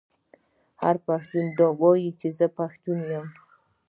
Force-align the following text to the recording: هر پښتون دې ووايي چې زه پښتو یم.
هر 0.81 0.95
پښتون 1.07 1.45
دې 1.57 1.65
ووايي 1.71 2.09
چې 2.19 2.27
زه 2.37 2.47
پښتو 2.57 2.91
یم. 3.11 3.27